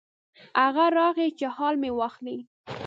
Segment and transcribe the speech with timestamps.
[0.63, 2.37] هغه راغی چې حال مې واخلي.